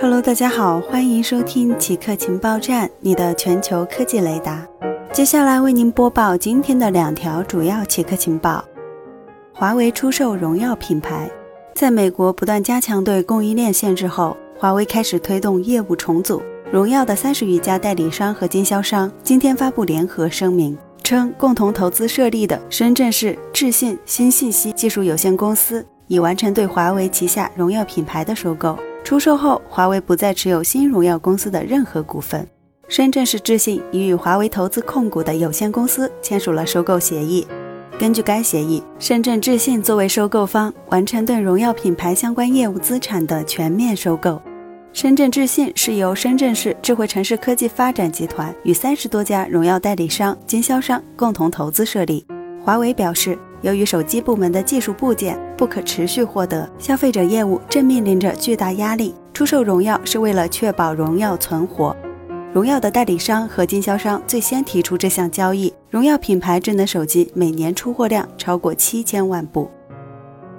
[0.00, 4.64] Hello，大家好，欢迎收听极客情报站，你的全球科技雷达。
[5.12, 8.64] 接下来为您播报今天的两条主要极客情报：
[9.52, 11.28] 华为出售荣耀品牌。
[11.74, 16.40] 在美国不断加强对供应链限制后，华为开始推动业务重组。
[16.70, 28.78] 荣耀的三十余家代理商和经销商今天发布联合声明，称共同投资设立的深圳市智信新信息技术有限公司已完成对华为旗下荣耀品牌的收购。
[29.08, 32.46] 出售后，华为不再持有新荣耀公司的任何股份。
[32.88, 37.46] 深圳市智信已与华为投资控股的有限公司签署了收购协议。
[37.98, 44.42] 根据该协议，深圳智信作为收购方，完成对荣耀品牌相关业务资产的全面收购。
[44.92, 52.26] 深圳智信是由深圳市智慧城市科技发展集团与三十多家荣耀代理商、经销商共同投资设立。
[52.62, 53.38] 华为表示。
[53.62, 59.14] 由于手机部门的技术部件不可持续获得，消费者业务正面临着巨大压力。
[59.34, 61.96] 出售荣耀是为了确保荣耀存活。
[62.52, 65.72] 荣耀的代理商和经销商最先提出这项交易。
[65.90, 69.70] 荣耀品牌智能手机每年出货量超过七千万部。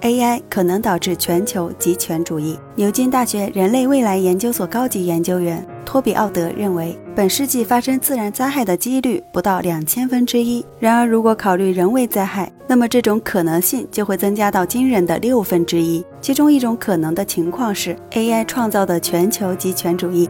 [0.00, 2.58] AI 可能导致全球极权主义。
[2.74, 5.64] 牛津大学人类未来研究所高级研究员
[5.94, 10.66] 托比奥德认为，本世纪发生自然灾害的几率不到两千分之一。
[10.80, 16.04] 然而，如果考虑人为灾害，那么这种可能性就会增加到惊人的六分之一。
[16.20, 20.28] 其中一种可能的情况是 AI 创造的全球极权主义。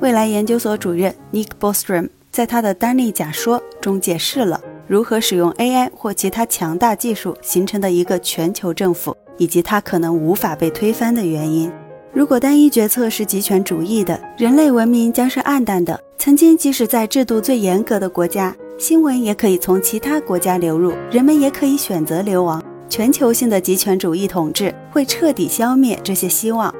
[0.00, 4.58] 未来研究所主任 Nick Bostrom 在他的单例假说中解释了。
[4.86, 11.70] 如何使用 AI 或其他强大技术形成的一个全球政府，以及它可能无法被推翻的原因？
[12.14, 15.98] 如果单一决策是极权主义的，人类文明将是暗淡的。
[16.18, 22.62] 曾经，即使在制度最严格的国家，新闻也可以从其他国家流入，人们也可以选择流亡。
[22.86, 26.72] 全球性的极权主义统治会彻底消灭这些希望。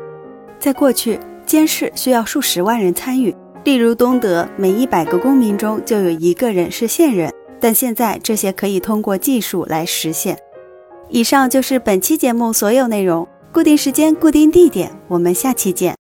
[0.59, 7.33] 在过去，监视需要数十万人参与，例如东德，每一百个公民中就有一个人是线人。
[7.59, 10.37] 但现在这些可以通过技术来实现。
[11.09, 13.27] 以上就是本期节目所有内容。
[13.53, 15.95] 固定时间，固定地点，我们下期见。